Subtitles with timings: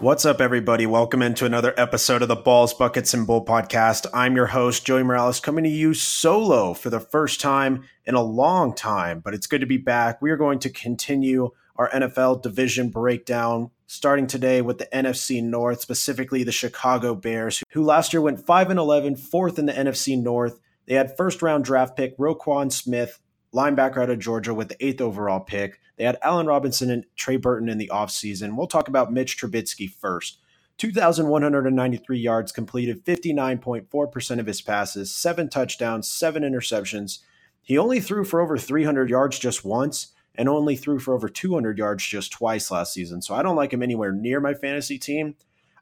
[0.00, 0.86] What's up, everybody?
[0.86, 4.06] Welcome into another episode of the Balls, Buckets, and Bull podcast.
[4.14, 8.22] I'm your host, Joey Morales, coming to you solo for the first time in a
[8.22, 10.22] long time, but it's good to be back.
[10.22, 15.82] We are going to continue our NFL division breakdown, starting today with the NFC North,
[15.82, 20.18] specifically the Chicago Bears, who last year went 5 and 11, fourth in the NFC
[20.18, 20.58] North.
[20.86, 23.20] They had first round draft pick Roquan Smith,
[23.54, 25.80] linebacker out of Georgia, with the eighth overall pick.
[25.96, 28.56] They had Allen Robinson and Trey Burton in the offseason.
[28.56, 30.38] We'll talk about Mitch Trubisky first.
[30.78, 37.18] 2,193 yards, completed 59.4% of his passes, seven touchdowns, seven interceptions.
[37.60, 41.76] He only threw for over 300 yards just once and only threw for over 200
[41.76, 43.20] yards just twice last season.
[43.20, 45.34] So I don't like him anywhere near my fantasy team.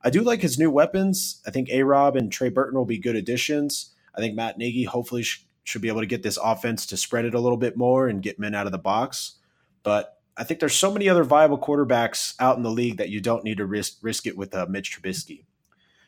[0.03, 1.41] I do like his new weapons.
[1.47, 3.95] I think A Rob and Trey Burton will be good additions.
[4.17, 5.25] I think Matt Nagy hopefully
[5.69, 8.23] should be able to get this offense to spread it a little bit more and
[8.23, 9.35] get men out of the box.
[9.83, 13.21] But I think there's so many other viable quarterbacks out in the league that you
[13.21, 15.45] don't need to risk risk it with uh, Mitch Trubisky.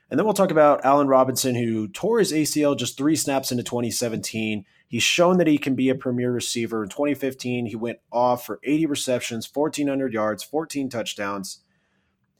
[0.08, 3.62] And then we'll talk about Allen Robinson, who tore his ACL just three snaps into
[3.62, 4.64] 2017.
[4.88, 6.82] He's shown that he can be a premier receiver.
[6.82, 11.60] In 2015, he went off for 80 receptions, 1,400 yards, 14 touchdowns.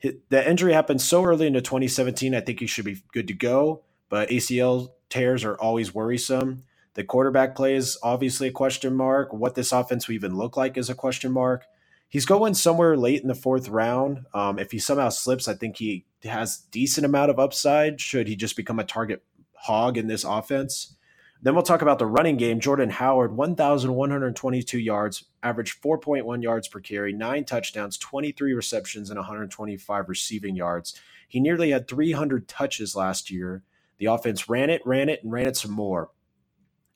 [0.03, 2.35] The injury happened so early into 2017.
[2.35, 6.65] I think he should be good to go, but ACL tears are always worrisome.
[6.95, 9.33] The quarterback play is obviously a question mark.
[9.33, 11.65] What this offense will even look like is a question mark.
[12.09, 14.27] He's going somewhere late in the fourth round.
[14.35, 18.01] Um, if he somehow slips, I think he has decent amount of upside.
[18.01, 19.23] Should he just become a target
[19.55, 20.97] hog in this offense?
[21.43, 22.61] Then we'll talk about the running game.
[22.61, 30.09] Jordan Howard, 1,122 yards, averaged 4.1 yards per carry, nine touchdowns, 23 receptions, and 125
[30.09, 31.01] receiving yards.
[31.29, 33.63] He nearly had 300 touches last year.
[33.99, 36.11] The offense ran it, ran it, and ran it some more.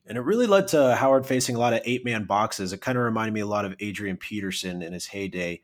[0.06, 2.72] And it really led to Howard facing a lot of eight man boxes.
[2.72, 5.62] It kind of reminded me a lot of Adrian Peterson in his heyday.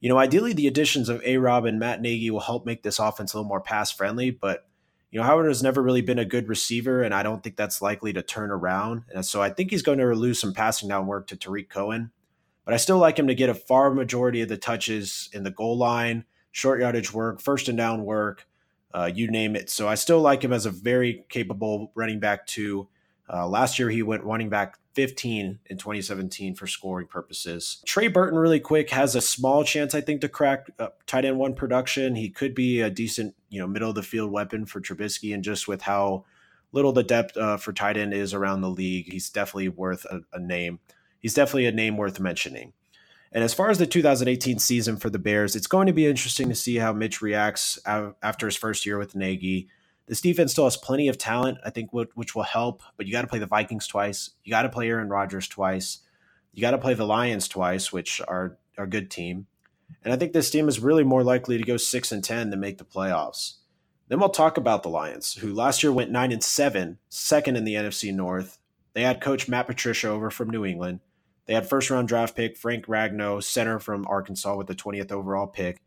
[0.00, 2.98] You know, ideally, the additions of A Rob and Matt Nagy will help make this
[2.98, 4.68] offense a little more pass friendly, but
[5.10, 7.80] you know, Howard has never really been a good receiver, and I don't think that's
[7.80, 9.04] likely to turn around.
[9.14, 12.10] And so I think he's going to lose some passing down work to Tarik Cohen.
[12.64, 15.50] But I still like him to get a far majority of the touches in the
[15.50, 18.46] goal line, short yardage work, first and down work,
[18.92, 19.70] uh, you name it.
[19.70, 22.88] So I still like him as a very capable running back, too.
[23.32, 27.82] Uh, last year, he went running back 15 in 2017 for scoring purposes.
[27.86, 31.38] Trey Burton, really quick, has a small chance, I think, to crack uh, tight end
[31.38, 32.14] one production.
[32.14, 35.44] He could be a decent, you know, middle of the field weapon for Trubisky, and
[35.44, 36.24] just with how
[36.72, 40.20] little the depth uh, for tight end is around the league, he's definitely worth a,
[40.32, 40.80] a name.
[41.20, 42.72] He's definitely a name worth mentioning.
[43.32, 46.48] And as far as the 2018 season for the Bears, it's going to be interesting
[46.48, 49.68] to see how Mitch reacts after his first year with Nagy.
[50.08, 52.82] This defense still has plenty of talent, I think, which will help.
[52.96, 54.30] But you got to play the Vikings twice.
[54.42, 55.98] You got to play Aaron Rodgers twice.
[56.52, 59.48] You got to play the Lions twice, which are, a good team.
[60.04, 62.60] And I think this team is really more likely to go six and ten than
[62.60, 63.54] make the playoffs.
[64.06, 67.64] Then we'll talk about the Lions, who last year went nine and seven, second in
[67.64, 68.58] the NFC North.
[68.94, 71.00] They had coach Matt Patricia over from New England.
[71.46, 75.48] They had first round draft pick Frank Ragnow, center from Arkansas, with the 20th overall
[75.48, 75.80] pick.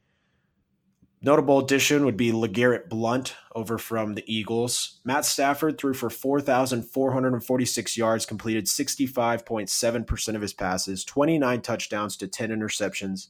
[1.23, 4.99] Notable addition would be LeGarrette Blunt over from the Eagles.
[5.03, 12.49] Matt Stafford threw for 4,446 yards, completed 65.7% of his passes, 29 touchdowns to 10
[12.49, 13.27] interceptions.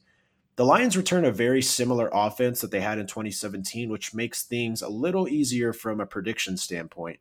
[0.55, 4.81] The Lions return a very similar offense that they had in 2017, which makes things
[4.81, 7.19] a little easier from a prediction standpoint.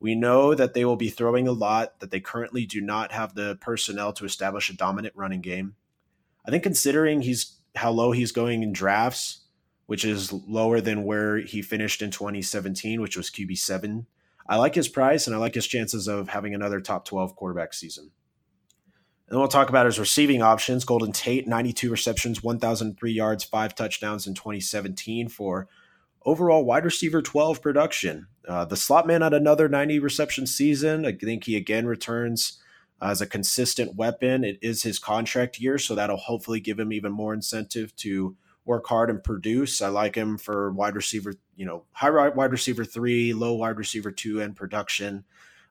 [0.00, 3.34] We know that they will be throwing a lot, that they currently do not have
[3.34, 5.76] the personnel to establish a dominant running game.
[6.46, 9.39] I think considering he's how low he's going in drafts,
[9.90, 14.06] which is lower than where he finished in 2017, which was QB7.
[14.48, 17.74] I like his price and I like his chances of having another top 12 quarterback
[17.74, 18.04] season.
[18.04, 20.84] And then we'll talk about his receiving options.
[20.84, 25.66] Golden Tate, 92 receptions, 1,003 yards, five touchdowns in 2017 for
[26.24, 28.28] overall wide receiver 12 production.
[28.46, 31.04] Uh, the slot man had another 90 reception season.
[31.04, 32.62] I think he again returns
[33.02, 34.44] as a consistent weapon.
[34.44, 38.86] It is his contract year, so that'll hopefully give him even more incentive to work
[38.86, 39.82] hard and produce.
[39.82, 44.10] I like him for wide receiver, you know, high wide receiver three, low wide receiver
[44.10, 45.24] two, and production.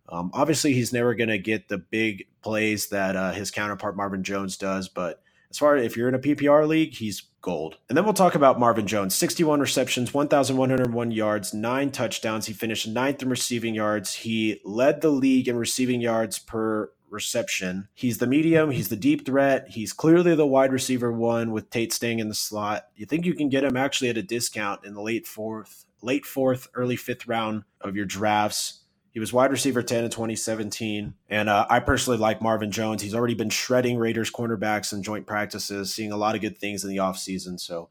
[0.09, 4.23] Um, obviously, he's never going to get the big plays that uh, his counterpart Marvin
[4.23, 5.21] Jones does, but
[5.51, 7.77] as far as if you're in a PPR league, he's gold.
[7.87, 12.45] And then we'll talk about Marvin Jones 61 receptions, 1,101 yards, nine touchdowns.
[12.45, 14.13] He finished ninth in receiving yards.
[14.13, 17.87] He led the league in receiving yards per reception.
[17.93, 19.69] He's the medium, he's the deep threat.
[19.69, 22.87] He's clearly the wide receiver one with Tate staying in the slot.
[22.95, 26.25] You think you can get him actually at a discount in the late fourth, late
[26.25, 28.79] fourth, early fifth round of your drafts.
[29.11, 31.13] He was wide receiver 10 in 2017.
[31.29, 33.01] And uh, I personally like Marvin Jones.
[33.01, 36.83] He's already been shredding Raiders cornerbacks in joint practices, seeing a lot of good things
[36.83, 37.59] in the offseason.
[37.59, 37.89] So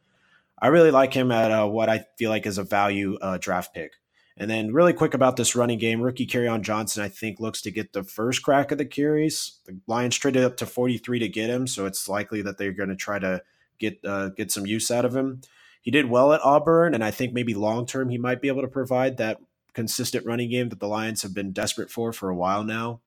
[0.61, 3.75] I really like him at uh, what I feel like is a value uh, draft
[3.75, 3.93] pick.
[4.41, 7.73] And then, really quick about this running game, rookie Kerryon Johnson, I think, looks to
[7.73, 9.59] get the first crack of the carries.
[9.67, 12.89] The Lions traded up to 43 to get him, so it's likely that they're going
[12.89, 13.43] to try to
[13.81, 15.41] get uh, get some use out of him.
[15.83, 18.63] He did well at Auburn, and I think maybe long term he might be able
[18.63, 19.39] to provide that
[19.75, 23.01] consistent running game that the Lions have been desperate for for a while now.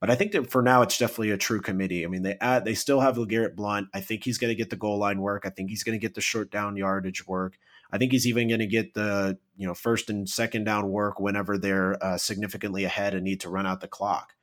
[0.00, 2.04] But I think that for now, it's definitely a true committee.
[2.04, 3.88] I mean, they add, they still have LeGarrette Blunt.
[3.92, 5.42] I think he's going to get the goal line work.
[5.44, 7.58] I think he's going to get the short down yardage work.
[7.92, 11.20] I think he's even going to get the you know first and second down work
[11.20, 14.34] whenever they're uh, significantly ahead and need to run out the clock.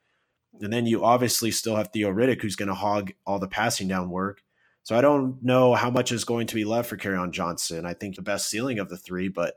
[0.59, 3.87] And then you obviously still have Theo Riddick, who's going to hog all the passing
[3.87, 4.41] down work.
[4.83, 7.85] So I don't know how much is going to be left for Kerryon Johnson.
[7.85, 9.55] I think the best ceiling of the three, but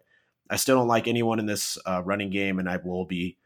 [0.51, 3.39] I still don't like anyone in this uh, running game, and I will be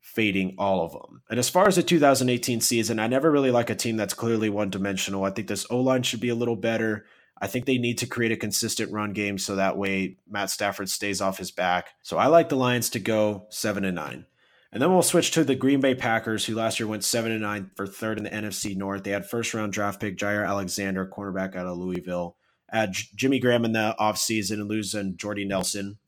[0.00, 1.22] fading all of them.
[1.28, 4.50] And as far as the 2018 season, I never really like a team that's clearly
[4.50, 5.24] one dimensional.
[5.24, 7.06] I think this O line should be a little better.
[7.42, 10.88] I think they need to create a consistent run game so that way Matt Stafford
[10.88, 11.88] stays off his back.
[12.00, 14.26] So I like the Lions to go seven and nine.
[14.72, 17.42] And then we'll switch to the Green Bay Packers, who last year went seven and
[17.42, 19.02] nine for third in the NFC North.
[19.02, 22.36] They had first round draft pick Jaire Alexander, cornerback out of Louisville.
[22.70, 25.98] Add Jimmy Graham in the offseason and losing Jordy Nelson.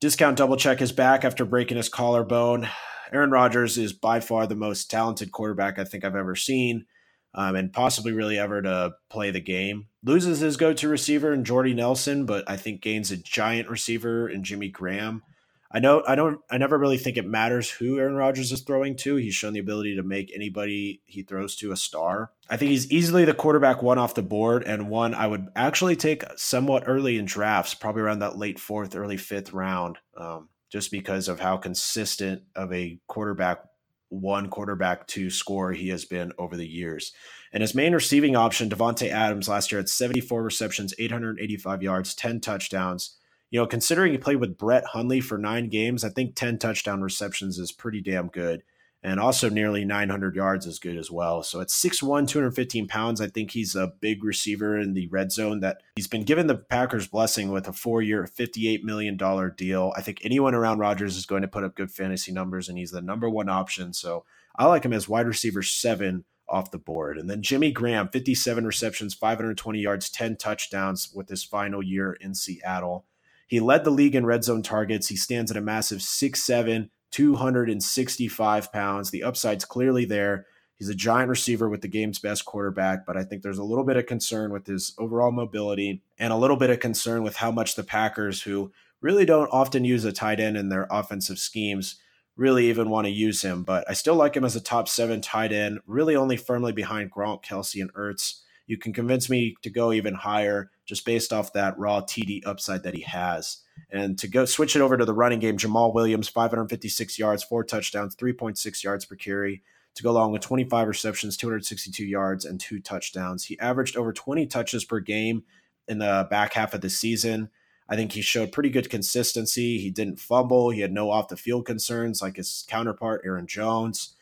[0.00, 2.68] Discount double check is back after breaking his collarbone.
[3.12, 6.86] Aaron Rodgers is by far the most talented quarterback I think I've ever seen,
[7.34, 9.86] um, and possibly really ever to play the game.
[10.04, 14.44] Loses his go-to receiver in Jordy Nelson, but I think gains a giant receiver in
[14.44, 15.22] Jimmy Graham.
[15.70, 18.96] I know I don't I never really think it matters who Aaron Rodgers is throwing
[18.96, 19.16] to.
[19.16, 22.32] He's shown the ability to make anybody he throws to a star.
[22.48, 25.96] I think he's easily the quarterback one off the board and one I would actually
[25.96, 29.98] take somewhat early in drafts, probably around that late fourth, early fifth round.
[30.16, 33.64] Um, just because of how consistent of a quarterback
[34.08, 37.12] one quarterback to score he has been over the years.
[37.52, 42.40] And his main receiving option, Davante Adams, last year had 74 receptions, 885 yards, 10
[42.40, 43.16] touchdowns.
[43.50, 47.00] You know, considering he played with Brett Hundley for nine games, I think 10 touchdown
[47.00, 48.62] receptions is pretty damn good
[49.02, 51.42] and also nearly 900 yards is good as well.
[51.42, 55.60] So at 6'1, 215 pounds, I think he's a big receiver in the red zone
[55.60, 59.16] that he's been given the Packers blessing with a four year, $58 million
[59.56, 59.92] deal.
[59.96, 62.90] I think anyone around Rodgers is going to put up good fantasy numbers, and he's
[62.90, 63.92] the number one option.
[63.92, 64.24] So
[64.56, 67.18] I like him as wide receiver seven off the board.
[67.18, 72.34] And then Jimmy Graham, 57 receptions, 520 yards, 10 touchdowns with his final year in
[72.34, 73.04] Seattle.
[73.46, 75.08] He led the league in red zone targets.
[75.08, 79.10] He stands at a massive 6'7, 265 pounds.
[79.10, 80.46] The upside's clearly there.
[80.76, 83.84] He's a giant receiver with the game's best quarterback, but I think there's a little
[83.84, 87.50] bit of concern with his overall mobility and a little bit of concern with how
[87.50, 88.70] much the Packers, who
[89.00, 91.96] really don't often use a tight end in their offensive schemes,
[92.36, 93.64] really even want to use him.
[93.64, 97.10] But I still like him as a top seven tight end, really only firmly behind
[97.10, 98.40] Gronk, Kelce, and Ertz.
[98.68, 102.84] You can convince me to go even higher just based off that raw TD upside
[102.84, 103.58] that he has.
[103.90, 107.64] And to go switch it over to the running game, Jamaal Williams, 556 yards, four
[107.64, 109.62] touchdowns, 3.6 yards per carry
[109.94, 113.44] to go along with 25 receptions, 262 yards, and two touchdowns.
[113.44, 115.42] He averaged over 20 touches per game
[115.88, 117.50] in the back half of the season.
[117.88, 119.78] I think he showed pretty good consistency.
[119.78, 120.70] He didn't fumble.
[120.70, 124.14] He had no off the field concerns like his counterpart, Aaron Jones.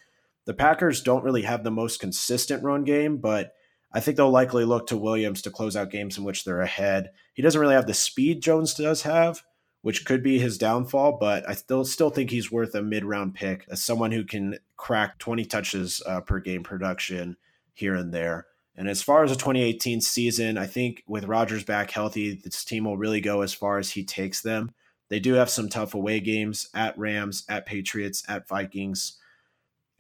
[0.45, 3.56] The Packers don't really have the most consistent run game, but
[3.97, 7.13] I think they'll likely look to Williams to close out games in which they're ahead.
[7.33, 9.43] He doesn't really have the speed Jones does have,
[9.81, 13.33] which could be his downfall, but I still still think he's worth a mid round
[13.33, 17.39] pick as someone who can crack 20 touches uh, per game production
[17.73, 18.45] here and there.
[18.77, 22.85] And as far as the 2018 season, I think with Rodgers back healthy, this team
[22.85, 24.73] will really go as far as he takes them.
[25.09, 29.19] They do have some tough away games at Rams, at Patriots, at Vikings,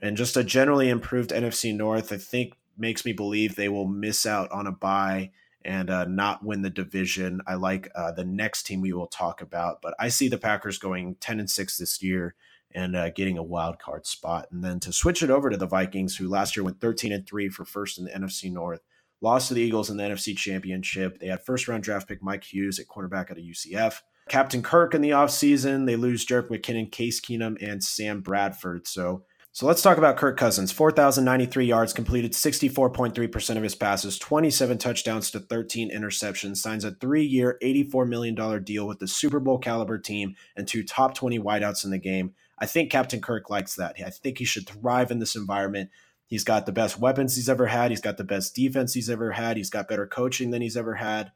[0.02, 2.12] and just a generally improved NFC North.
[2.12, 5.30] I think makes me believe they will miss out on a buy
[5.64, 7.40] and uh, not win the division.
[7.46, 10.78] I like uh, the next team we will talk about, but I see the Packers
[10.78, 12.34] going 10 and 6 this year
[12.72, 14.46] and uh, getting a wild card spot.
[14.52, 17.26] And then to switch it over to the Vikings, who last year went 13 and
[17.26, 18.80] 3 for first in the NFC North,
[19.20, 21.18] lost to the Eagles in the NFC Championship.
[21.18, 24.02] They had first round draft pick Mike Hughes at cornerback at a UCF.
[24.28, 25.86] Captain Kirk in the offseason.
[25.86, 28.86] They lose Jerick McKinnon, Case Keenum, and Sam Bradford.
[28.86, 29.22] So
[29.56, 30.70] so let's talk about Kirk Cousins.
[30.70, 37.24] 4,093 yards, completed 64.3% of his passes, 27 touchdowns to 13 interceptions, signs a three
[37.24, 41.86] year, $84 million deal with the Super Bowl caliber team and two top 20 wideouts
[41.86, 42.34] in the game.
[42.58, 43.96] I think Captain Kirk likes that.
[44.04, 45.88] I think he should thrive in this environment.
[46.26, 47.90] He's got the best weapons he's ever had.
[47.90, 49.56] He's got the best defense he's ever had.
[49.56, 51.32] He's got better coaching than he's ever had.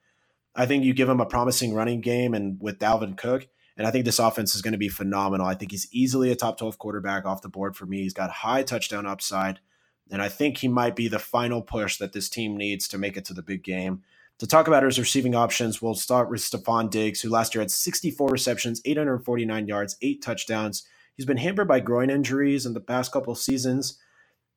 [0.54, 3.48] I think you give him a promising running game and with Dalvin Cook,
[3.80, 5.46] and I think this offense is going to be phenomenal.
[5.46, 8.02] I think he's easily a top 12 quarterback off the board for me.
[8.02, 9.60] He's got high touchdown upside.
[10.10, 13.16] And I think he might be the final push that this team needs to make
[13.16, 14.02] it to the big game.
[14.40, 17.70] To talk about his receiving options, we'll start with Stefon Diggs, who last year had
[17.70, 20.86] 64 receptions, 849 yards, eight touchdowns.
[21.16, 23.96] He's been hampered by groin injuries in the past couple seasons,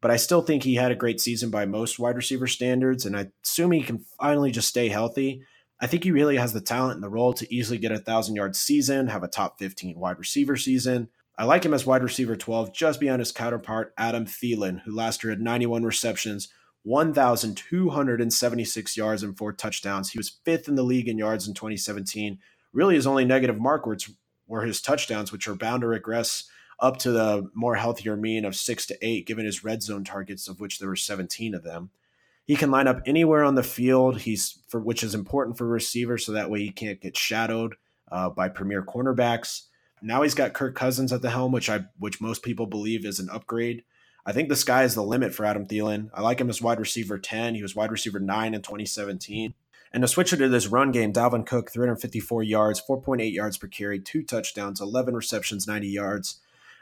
[0.01, 3.15] but I still think he had a great season by most wide receiver standards, and
[3.15, 5.43] I assume he can finally just stay healthy.
[5.81, 8.35] I think he really has the talent and the role to easily get a thousand
[8.35, 11.09] yard season, have a top 15 wide receiver season.
[11.37, 15.23] I like him as wide receiver 12, just beyond his counterpart, Adam Thielen, who last
[15.23, 16.49] year had 91 receptions,
[16.83, 20.11] 1,276 yards, and four touchdowns.
[20.11, 22.37] He was fifth in the league in yards in 2017.
[22.71, 23.87] Really, his only negative mark
[24.47, 26.43] were his touchdowns, which are bound to regress
[26.79, 30.47] up to the more healthier mean of six to eight, given his red zone targets,
[30.47, 31.89] of which there were 17 of them.
[32.45, 34.21] He can line up anywhere on the field.
[34.21, 37.75] He's for which is important for receivers, so that way he can't get shadowed
[38.11, 39.63] uh, by premier cornerbacks.
[40.01, 43.19] Now he's got Kirk Cousins at the helm, which I which most people believe is
[43.19, 43.83] an upgrade.
[44.25, 46.09] I think the sky is the limit for Adam Thielen.
[46.13, 47.55] I like him as wide receiver 10.
[47.55, 49.53] He was wide receiver 9 in 2017.
[49.91, 53.67] And to switch it to this run game, Dalvin Cook, 354 yards, 4.8 yards per
[53.67, 56.39] carry, two touchdowns, 11 receptions, 90 yards.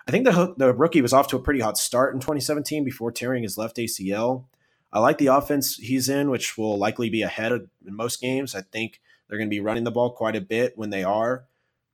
[0.07, 3.11] I think the, the rookie was off to a pretty hot start in 2017 before
[3.11, 4.45] tearing his left ACL.
[4.93, 8.55] I like the offense he's in, which will likely be ahead of, in most games.
[8.55, 11.45] I think they're going to be running the ball quite a bit when they are.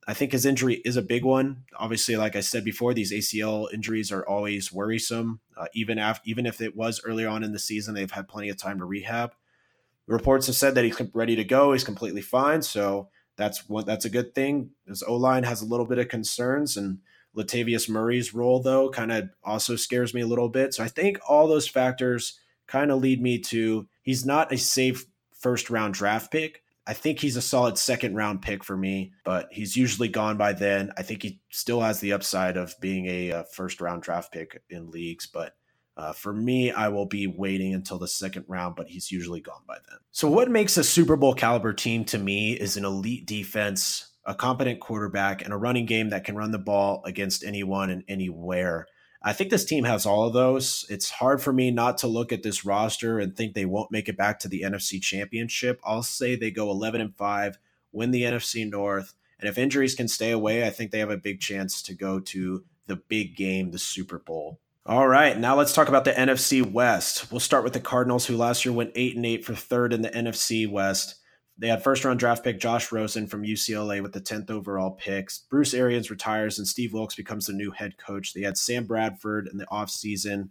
[0.07, 1.65] I think his injury is a big one.
[1.75, 5.41] Obviously, like I said before, these ACL injuries are always worrisome.
[5.55, 8.49] Uh, even after, even if it was early on in the season, they've had plenty
[8.49, 9.33] of time to rehab.
[10.07, 11.73] Reports have said that he's ready to go.
[11.73, 14.71] He's completely fine, so that's what that's a good thing.
[14.87, 16.99] His O line has a little bit of concerns, and
[17.35, 20.73] Latavius Murray's role though kind of also scares me a little bit.
[20.73, 25.05] So I think all those factors kind of lead me to he's not a safe
[25.39, 26.63] first round draft pick.
[26.85, 30.53] I think he's a solid second round pick for me, but he's usually gone by
[30.53, 30.91] then.
[30.97, 34.61] I think he still has the upside of being a, a first round draft pick
[34.69, 35.53] in leagues, but
[35.97, 39.63] uh, for me, I will be waiting until the second round, but he's usually gone
[39.67, 39.97] by then.
[40.11, 44.35] So, what makes a Super Bowl caliber team to me is an elite defense, a
[44.35, 48.85] competent quarterback, and a running game that can run the ball against anyone and anywhere.
[49.21, 50.85] I think this team has all of those.
[50.89, 54.07] It's hard for me not to look at this roster and think they won't make
[54.07, 55.81] it back to the NFC Championship.
[55.83, 57.57] I'll say they go 11 and 5,
[57.91, 61.17] win the NFC North, and if injuries can stay away, I think they have a
[61.17, 64.59] big chance to go to the big game, the Super Bowl.
[64.85, 67.29] All right, now let's talk about the NFC West.
[67.29, 70.01] We'll start with the Cardinals, who last year went 8 and 8 for third in
[70.01, 71.15] the NFC West.
[71.59, 75.39] They had first round draft pick Josh Rosen from UCLA with the 10th overall picks.
[75.39, 78.33] Bruce Arians retires and Steve Wilks becomes the new head coach.
[78.33, 80.49] They had Sam Bradford in the offseason.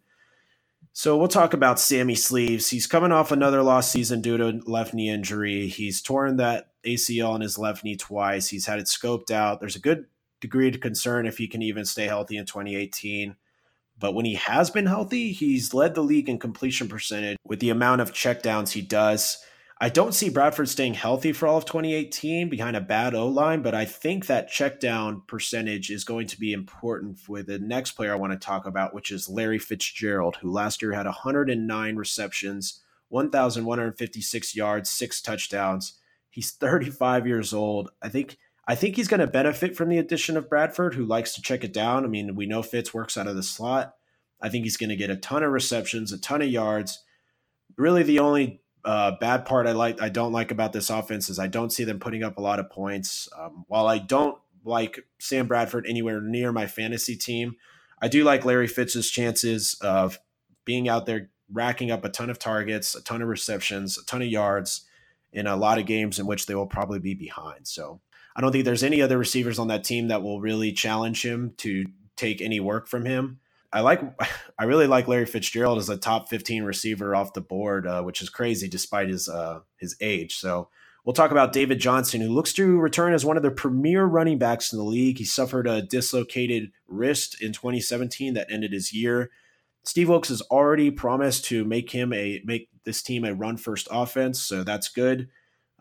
[0.93, 2.71] So we'll talk about Sammy Sleeves.
[2.71, 5.69] He's coming off another lost season due to left knee injury.
[5.69, 8.49] He's torn that ACL in his left knee twice.
[8.49, 9.61] He's had it scoped out.
[9.61, 10.07] There's a good
[10.41, 13.37] degree of concern if he can even stay healthy in 2018.
[13.99, 17.71] But when he has been healthy, he's led the league in completion percentage with the
[17.71, 19.39] amount of checkdowns he does.
[19.79, 23.61] I don't see Bradford staying healthy for all of 2018 behind a bad O line,
[23.61, 27.93] but I think that check down percentage is going to be important for the next
[27.93, 31.97] player I want to talk about, which is Larry Fitzgerald, who last year had 109
[31.97, 35.99] receptions, 1,156 yards, six touchdowns.
[36.31, 37.91] He's 35 years old.
[38.03, 41.35] I think I think he's going to benefit from the addition of Bradford, who likes
[41.35, 42.05] to check it down.
[42.05, 43.95] I mean, we know Fitz works out of the slot.
[44.41, 47.05] I think he's going to get a ton of receptions, a ton of yards.
[47.77, 51.39] Really, the only uh, bad part I like I don't like about this offense is
[51.41, 53.29] I don't see them putting up a lot of points.
[53.37, 57.57] Um, while I don't like Sam Bradford anywhere near my fantasy team,
[58.01, 60.21] I do like Larry Fitz's chances of
[60.65, 64.23] being out there racking up a ton of targets, a ton of receptions, a ton
[64.23, 64.87] of yards
[65.33, 67.67] in a lot of games in which they will probably be behind.
[67.67, 68.01] So
[68.37, 71.55] I don't think there's any other receivers on that team that will really challenge him
[71.59, 73.41] to take any work from him.
[73.77, 74.01] I like
[74.59, 78.23] I really like Larry Fitzgerald as a top 15 receiver off the board, uh, which
[78.23, 80.37] is crazy despite his uh, his age.
[80.39, 80.71] So
[81.05, 84.39] we'll talk about David Johnson, who looks to return as one of the premier running
[84.39, 85.19] backs in the league.
[85.19, 89.31] He suffered a dislocated wrist in 2017 that ended his year.
[89.85, 93.89] Steve Wilks has already promised to make him a make this team a run first
[93.91, 95.29] offense, so that's good.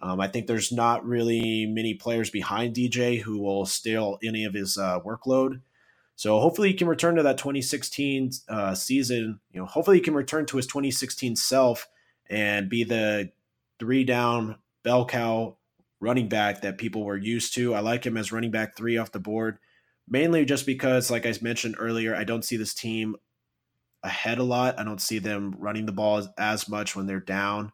[0.02, 4.54] Um, I think there's not really many players behind DJ who will steal any of
[4.54, 5.62] his uh, workload.
[6.16, 9.40] So hopefully he can return to that 2016 uh, season.
[9.52, 11.88] You know, hopefully he can return to his 2016 self
[12.30, 13.32] and be the
[13.80, 15.58] three down bell cow
[16.00, 17.74] running back that people were used to.
[17.74, 19.58] I like him as running back three off the board,
[20.08, 23.16] mainly just because, like I mentioned earlier, I don't see this team
[24.04, 24.80] ahead a lot.
[24.80, 27.72] I don't see them running the ball as, as much when they're down.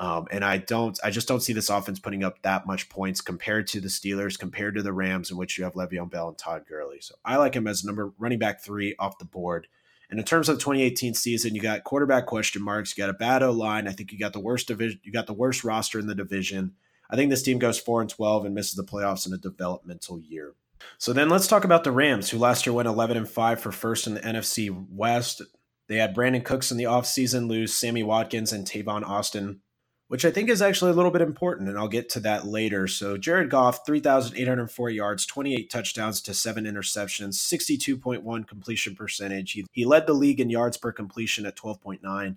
[0.00, 3.20] Um, and I don't, I just don't see this offense putting up that much points
[3.20, 6.38] compared to the Steelers, compared to the Rams, in which you have Le'Veon Bell and
[6.38, 7.00] Todd Gurley.
[7.02, 9.66] So I like him as number running back three off the board.
[10.08, 12.96] And in terms of the 2018 season, you got quarterback question marks.
[12.96, 13.86] You got a bad O line.
[13.86, 15.00] I think you got the worst division.
[15.02, 16.72] You got the worst roster in the division.
[17.10, 20.18] I think this team goes four and 12 and misses the playoffs in a developmental
[20.18, 20.54] year.
[20.96, 23.70] So then let's talk about the Rams, who last year went 11 and 5 for
[23.70, 25.42] first in the NFC West.
[25.88, 29.60] They had Brandin Cooks in the offseason lose Sammy Watkins and Tavon Austin
[30.10, 32.88] which I think is actually a little bit important, and I'll get to that later.
[32.88, 39.52] So, Jared Goff, 3,804 yards, 28 touchdowns to seven interceptions, 62.1 completion percentage.
[39.52, 42.34] He, he led the league in yards per completion at 12.9.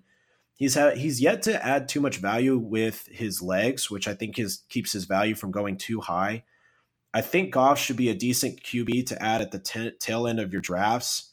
[0.54, 4.38] He's had, he's yet to add too much value with his legs, which I think
[4.38, 6.44] is keeps his value from going too high.
[7.12, 10.38] I think Goff should be a decent QB to add at the t- tail end
[10.38, 11.32] of your drafts.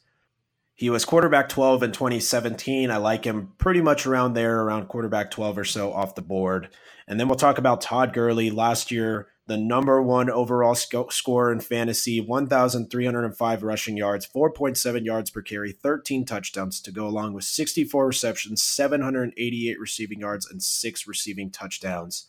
[0.82, 2.90] He was quarterback 12 in 2017.
[2.90, 6.70] I like him pretty much around there, around quarterback 12 or so off the board.
[7.06, 8.50] And then we'll talk about Todd Gurley.
[8.50, 15.40] Last year, the number one overall sc- in fantasy 1,305 rushing yards, 4.7 yards per
[15.40, 21.52] carry, 13 touchdowns to go along with 64 receptions, 788 receiving yards, and six receiving
[21.52, 22.26] touchdowns.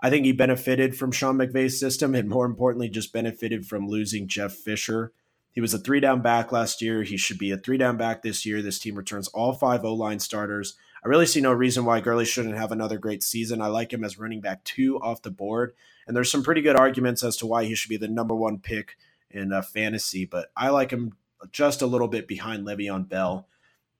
[0.00, 4.28] I think he benefited from Sean McVay's system and more importantly, just benefited from losing
[4.28, 5.12] Jeff Fisher.
[5.56, 7.02] He was a three down back last year.
[7.02, 8.60] He should be a three down back this year.
[8.60, 10.76] This team returns all five O line starters.
[11.02, 13.62] I really see no reason why Gurley shouldn't have another great season.
[13.62, 15.72] I like him as running back two off the board.
[16.06, 18.58] And there's some pretty good arguments as to why he should be the number one
[18.58, 18.98] pick
[19.30, 21.14] in uh, fantasy, but I like him
[21.52, 23.48] just a little bit behind Le'Veon Bell.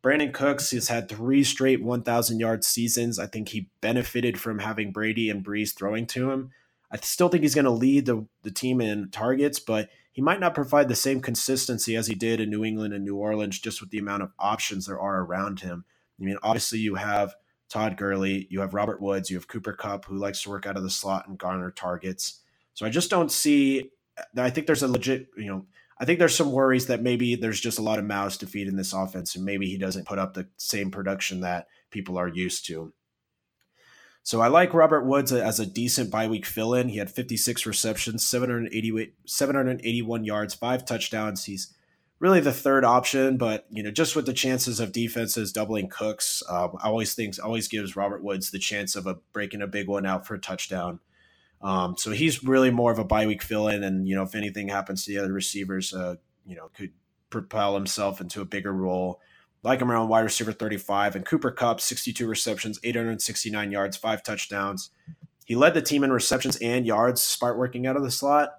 [0.03, 3.19] Brandin Cooks has had three straight 1,000 yard seasons.
[3.19, 6.51] I think he benefited from having Brady and Brees throwing to him.
[6.91, 10.40] I still think he's going to lead the, the team in targets, but he might
[10.40, 13.82] not provide the same consistency as he did in New England and New Orleans, just
[13.82, 15.85] with the amount of options there are around him.
[16.18, 17.35] I mean, obviously, you have
[17.68, 20.78] Todd Gurley, you have Robert Woods, you have Cooper Kupp, who likes to work out
[20.78, 22.40] of the slot and garner targets.
[22.73, 23.90] So I just don't see.
[24.35, 25.66] I think there's a legit, you know,
[26.00, 28.68] I think there's some worries that maybe there's just a lot of mouths to feed
[28.68, 32.26] in this offense, and maybe he doesn't put up the same production that people are
[32.26, 32.94] used to.
[34.27, 36.89] So I like Robert Woods as a decent bye week fill in.
[36.89, 41.45] He had 56 receptions, 781 yards, five touchdowns.
[41.45, 41.73] He's
[42.19, 46.43] really the third option, but you know, just with the chances of defenses doubling Cooks,
[46.49, 49.87] um, I always think always gives Robert Woods the chance of a breaking a big
[49.87, 50.99] one out for a touchdown.
[51.62, 54.35] Um, so he's really more of a bye week fill in, and you know, if
[54.35, 56.91] anything happens to the other receivers, uh, you know, could
[57.31, 59.21] propel himself into a bigger role
[59.66, 61.16] like him around wide receiver 35.
[61.16, 64.90] And Cooper Kupp, 62 receptions, 869 yards, five touchdowns.
[65.44, 68.55] He led the team in receptions and yards, smart working out of the slot.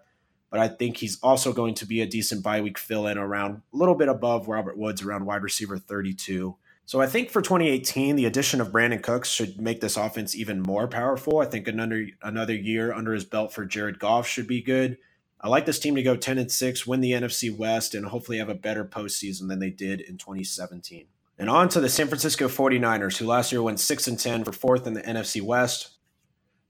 [0.50, 3.62] But I think he's also going to be a decent bye week fill in around
[3.74, 6.56] a little bit above Robert Woods, around wide receiver 32.
[6.86, 10.62] So I think for 2018, the addition of Brandin Cooks should make this offense even
[10.62, 11.39] more powerful.
[11.39, 14.98] I think another another year under his belt for Jared Goff should be good.
[15.39, 18.39] I like this team to go 10 and 6, win the NFC West, and hopefully
[18.39, 21.06] have a better postseason than they did in 2017.
[21.38, 24.52] And on to the San Francisco 49ers, who last year went 6 and 10 for
[24.52, 25.91] fourth in the NFC West.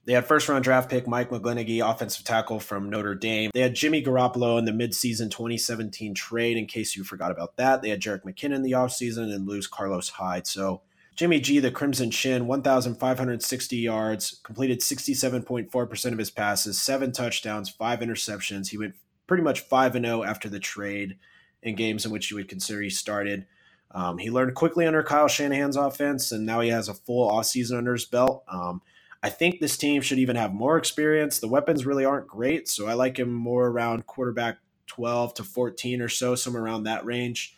[0.04, 3.52] They had first round draft pick Mike McGlinchey, offensive tackle from Notre Dame.
[3.54, 7.82] They had Jimmy Garoppolo in the midseason 2017 trade, in case you forgot about that.
[7.82, 10.48] They had Jerick McKinnon in the offseason and lose Carlos Hyde.
[10.48, 10.82] So
[11.18, 18.02] Jimmy G, the Crimson Chin, 1,560 yards, completed 67.4% of his passes, seven touchdowns, five
[18.02, 18.68] interceptions.
[18.68, 18.94] He went
[19.26, 21.18] pretty much 5 0 after the trade
[21.64, 23.48] in games in which you would consider he started.
[23.90, 27.80] Um, he learned quickly under Kyle Shanahan's offense, and now he has a full offseason
[27.80, 28.44] under his belt.
[28.48, 28.84] Um,
[29.24, 31.40] I think this team should even have more experience.
[31.40, 36.00] The weapons really aren't great, so I like him more around quarterback 12 to 14
[36.00, 37.57] or so, somewhere around that range.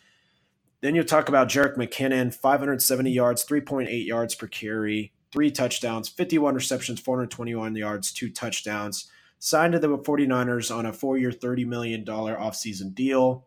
[0.80, 6.54] Then you talk about Jerick McKinnon, 570 yards, 3.8 yards per carry, three touchdowns, 51
[6.54, 9.10] receptions, 421 yards, two touchdowns.
[9.38, 13.46] Signed to the 49ers on a four year, $30 million offseason deal.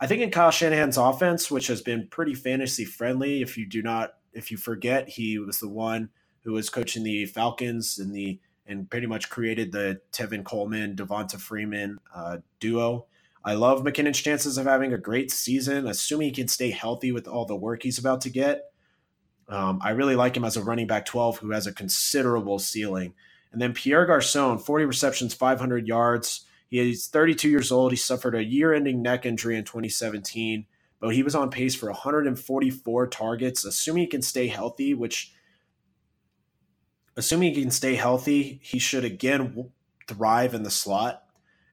[0.00, 3.82] I think in Kyle Shanahan's offense, which has been pretty fantasy friendly, if you do
[3.82, 6.10] not, if you forget, he was the one
[6.42, 11.38] who was coaching the Falcons and the and pretty much created the Tevin Coleman, Devonta
[11.38, 13.06] Freeman uh, duo.
[13.44, 17.28] I love McKinnon's chances of having a great season, assuming he can stay healthy with
[17.28, 18.72] all the work he's about to get.
[19.48, 23.12] Um, I really like him as a running back 12 who has a considerable ceiling.
[23.52, 26.46] And then Pierre Garcon, 40 receptions, 500 yards.
[26.68, 27.92] He is 32 years old.
[27.92, 30.66] He suffered a year ending neck injury in 2017,
[30.98, 35.34] but he was on pace for 144 targets, assuming he can stay healthy, which,
[37.16, 39.70] assuming he can stay healthy, he should again
[40.08, 41.23] thrive in the slot.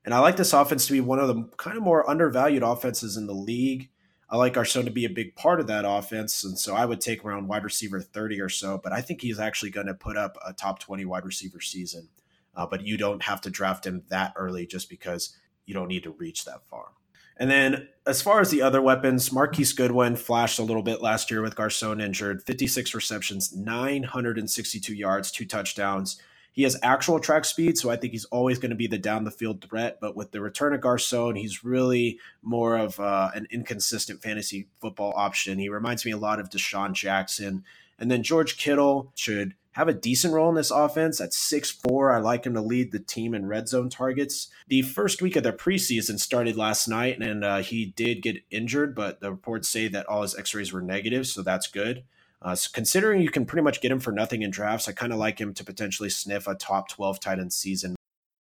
[0.04, 3.18] And I like this offense to be one of the kind of more undervalued offenses
[3.18, 3.90] in the league.
[4.30, 6.44] I like Garcon to be a big part of that offense.
[6.44, 9.40] And so I would take around wide receiver 30 or so, but I think he's
[9.40, 12.08] actually going to put up a top 20 wide receiver season.
[12.56, 15.36] Uh, but you don't have to draft him that early just because
[15.66, 16.90] you don't need to reach that far.
[17.38, 21.32] And then as far as the other weapons, Marquise Goodwin flashed a little bit last
[21.32, 22.44] year with Garcon injured.
[22.44, 26.22] 56 receptions, 962 yards, two touchdowns.
[26.54, 29.24] He has actual track speed, so I think he's always going to be the down
[29.24, 30.00] the field threat.
[30.02, 35.14] But with the return of Garcon, he's really more of uh, an inconsistent fantasy football
[35.16, 35.60] option.
[35.60, 37.64] He reminds me a lot of DeSean Jackson.
[37.98, 42.14] And then George Kittle should have a decent role in this offense at 6'4.
[42.14, 44.50] I like him to lead the team in red zone targets.
[44.68, 48.96] The first week of the preseason started last night, and uh, he did get injured,
[48.96, 52.04] but the reports say that all his x rays were negative, so that's good.
[52.42, 55.14] Uh, so considering you can pretty much get him for nothing in drafts, I kind
[55.14, 57.96] of like him to potentially sniff a top 12 tight end season,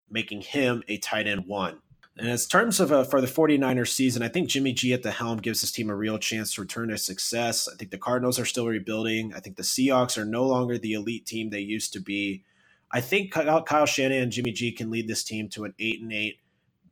[0.09, 1.79] making him a tight end one.
[2.17, 5.11] And as terms of uh, for the 49ers season, I think Jimmy G at the
[5.11, 7.69] helm gives his team a real chance to return to success.
[7.71, 9.33] I think the Cardinals are still rebuilding.
[9.33, 12.43] I think the Seahawks are no longer the elite team they used to be.
[12.91, 16.01] I think Kyle, Kyle Shanahan and Jimmy G can lead this team to an 8
[16.01, 16.39] and 8,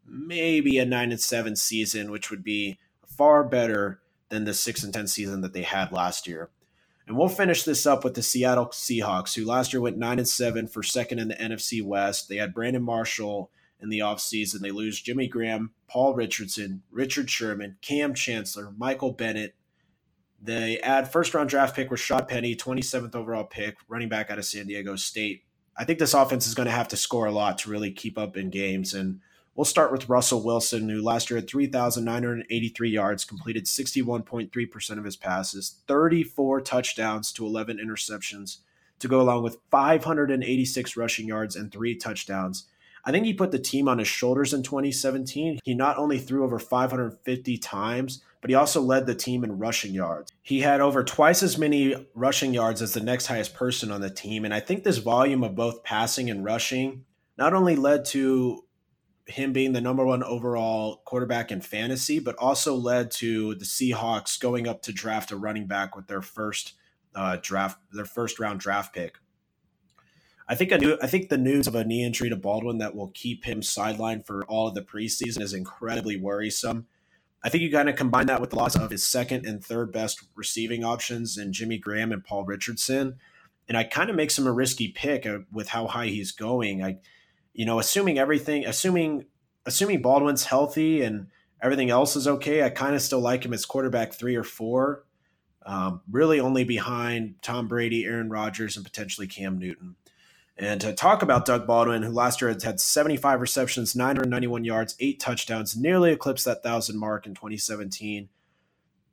[0.08, 4.94] maybe a 9 and 7 season, which would be far better than the 6 and
[4.94, 6.50] 10 season that they had last year.
[7.10, 10.28] And we'll finish this up with the Seattle Seahawks, who last year went 9 and
[10.28, 12.30] 7 for second in the NFC West.
[12.30, 13.50] They had Brandon Marshall
[13.82, 14.60] in the offseason.
[14.60, 19.56] They lose Jimmy Graham, Paul Richardson, Richard Sherman, Kam Chancellor, Michael Bennett.
[20.40, 24.46] They add first round draft pick Rashaad Penny, 27th overall pick, running back out of
[24.46, 25.46] San Diego State.
[25.76, 28.20] I think this offense is going to have to score a lot to really keep
[28.20, 28.94] up in games.
[28.94, 29.22] And
[29.60, 35.18] we'll start with Russell Wilson, who last year had 3,983 yards, completed 61.3% of his
[35.18, 38.60] passes, 34 touchdowns to 11 interceptions,
[39.00, 42.68] to go along with 586 rushing yards and three touchdowns.
[43.04, 45.60] I think he put the team on his shoulders in 2017.
[45.66, 49.94] He not only threw over 550 times, but he also led the team in rushing
[49.94, 50.32] yards.
[50.42, 54.10] He had over twice as many rushing yards as the next highest person on the
[54.10, 54.46] team.
[54.46, 57.04] And I think this volume of both passing and rushing
[57.38, 58.64] not only led to
[59.30, 64.40] him being the number one overall quarterback in fantasy, but also led to the Seahawks
[64.40, 66.74] going up to draft a running back with their first
[67.16, 69.18] uh, draft, their first round draft pick.
[70.48, 72.96] I think a new, I think the news of a knee injury to Baldwin that
[72.96, 76.88] will keep him sidelined for all of the preseason is incredibly worrisome.
[77.44, 79.94] I think you kind of combine that with the loss of his second and third
[79.94, 83.18] best receiving options in Jimmy Graham and Paul Richardson,
[83.68, 86.84] and I kind of makes him a risky pick uh, with how high he's going.
[86.84, 86.98] I,
[87.60, 89.26] you know, assuming everything, assuming
[89.66, 91.28] assuming Baldwin's healthy and
[91.62, 95.04] everything else is okay, I kind of still like him as quarterback three or four.
[95.66, 99.98] Um, really, only behind Tom Brady, Aaron Rodgers, and potentially Cam Newton.
[100.56, 104.96] And to talk about Doug Baldwin, who last year had had 75 receptions, 991 yards,
[105.02, 108.30] eight touchdowns, nearly eclipsed that thousand mark in 2017.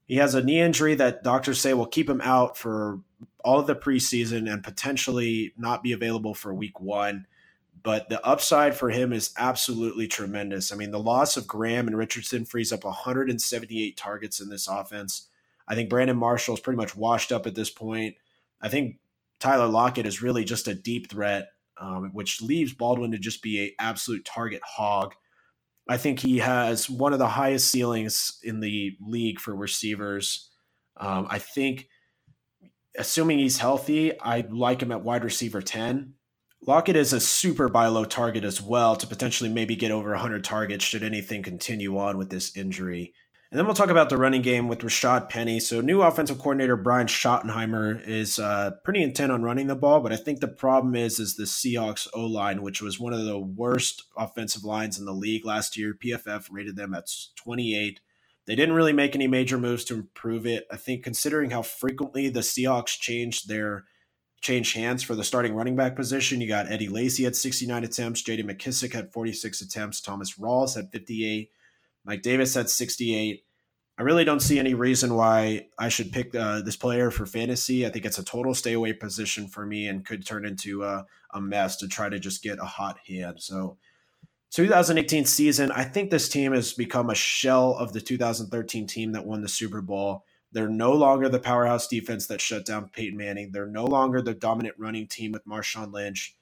[0.07, 3.01] He has a knee injury that doctors say will keep him out for
[3.45, 7.27] all of the preseason and potentially not be available for week one.
[7.87, 10.73] But the upside for him is absolutely tremendous.
[10.73, 15.29] I mean, the loss of Graham and Richardson frees up 178 targets in this offense.
[15.69, 18.17] I think Brandon Marshall is pretty much washed up at this point.
[18.61, 18.99] I think
[19.39, 23.61] Tyler Lockett is really just a deep threat, um, which leaves Baldwin to just be
[23.61, 25.15] a absolute target hog.
[25.89, 30.51] I think he has one of the highest ceilings in the league for receivers.
[30.97, 31.87] Um, I think,
[32.99, 36.15] assuming he's healthy, I like him at wide receiver 10.
[36.67, 40.43] Lockett is a super buy low target as well to potentially maybe get over 100
[40.43, 43.15] targets should anything continue on with this injury.
[43.53, 45.61] And then we'll talk about the running game with Rashaad Penny.
[45.61, 50.13] So, new offensive coordinator Brian Schottenheimer is uh, pretty intent on running the ball, but
[50.13, 53.39] I think the problem is is the Seahawks O line, which was one of the
[53.39, 55.95] worst offensive lines in the league last year.
[55.95, 58.01] PFF rated them at 28.
[58.47, 60.67] They didn't really make any major moves to improve it.
[60.73, 63.85] I think considering how frequently the Seahawks changed their
[64.41, 68.23] change hands for the starting running back position, you got Eddie Lacy at 69 attempts,
[68.23, 68.43] J.D.
[68.45, 71.51] McKissic had 46 attempts, Thomas Rawls had 58.
[72.05, 73.43] Mike Davis had 68.
[73.99, 77.87] I really don't see any reason why I should pick uh, this player for fantasy.
[77.87, 81.07] I think it's a total stay away position for me and could turn into a
[81.41, 83.37] mess to try to just get a hot hand.
[83.41, 83.79] So,
[84.53, 89.27] 2018 season, I think this team has become a shell of the 2013 team that
[89.27, 90.25] won the Super Bowl.
[90.57, 93.53] They're no longer the powerhouse defense that shut down Peyton Manning.
[93.53, 96.35] They're no longer the dominant running team with Marshawn Lynch.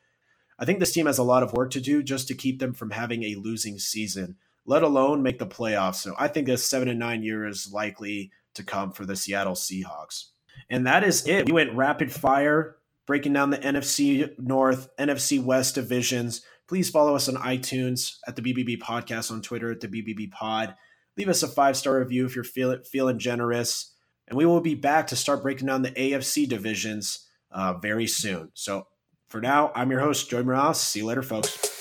[0.58, 2.72] I think this team has a lot of work to do just to keep them
[2.72, 5.96] from having a losing season let alone make the playoffs.
[5.96, 9.54] So I think a seven and nine year is likely to come for the Seattle
[9.54, 10.26] Seahawks.
[10.70, 11.46] And that is it.
[11.46, 16.42] We went rapid fire, breaking down the NFC North, NFC West divisions.
[16.66, 20.74] Please follow us on iTunes at the BBB Podcast on Twitter at the BBB Pod.
[21.16, 23.93] Leave us a five star review if you're feel, feeling generous.
[24.28, 28.50] And we will be back to start breaking down the AFC divisions uh, very soon.
[28.54, 28.86] So
[29.28, 30.80] for now, I'm your host, Joey Morales.
[30.80, 31.73] See you later, folks.